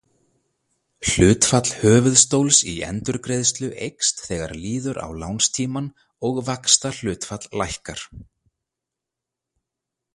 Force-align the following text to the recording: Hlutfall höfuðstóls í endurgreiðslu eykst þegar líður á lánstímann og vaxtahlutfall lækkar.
Hlutfall 1.09 1.67
höfuðstóls 1.81 2.61
í 2.71 2.73
endurgreiðslu 2.87 3.69
eykst 3.89 4.23
þegar 4.29 4.53
líður 4.63 4.99
á 5.05 5.07
lánstímann 5.25 5.93
og 6.31 6.41
vaxtahlutfall 6.49 7.43
lækkar. 7.63 8.07